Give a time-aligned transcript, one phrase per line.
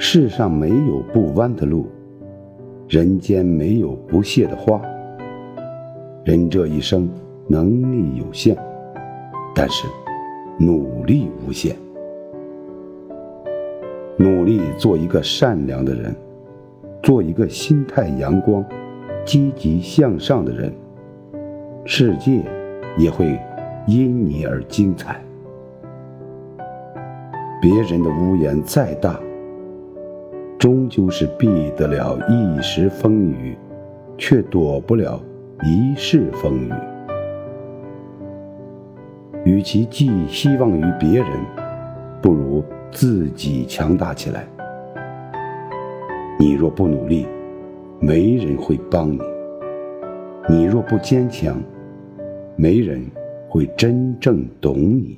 [0.00, 1.88] 世上没有不弯的路，
[2.88, 4.80] 人间没有不谢的花。
[6.24, 7.10] 人这一生
[7.48, 8.56] 能力有限，
[9.56, 9.88] 但是
[10.56, 11.74] 努力无限。
[14.16, 16.14] 努力做一个善良的人，
[17.02, 18.64] 做一个心态阳光、
[19.24, 20.72] 积极向上的人，
[21.84, 22.40] 世界
[22.96, 23.36] 也会
[23.88, 25.20] 因你而精彩。
[27.60, 29.18] 别人的屋檐再大，
[30.58, 33.56] 终究是避得了一时风雨，
[34.16, 35.22] 却躲不了
[35.62, 36.72] 一世风雨。
[39.44, 41.30] 与其寄希望于别人，
[42.20, 44.44] 不如自己强大起来。
[46.40, 47.24] 你若不努力，
[48.00, 49.20] 没人会帮你；
[50.48, 51.56] 你若不坚强，
[52.56, 53.00] 没人
[53.48, 55.16] 会真正懂你。